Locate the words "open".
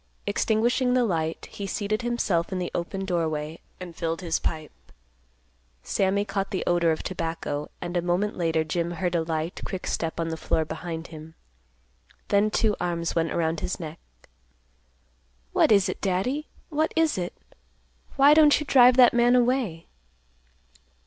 2.73-3.05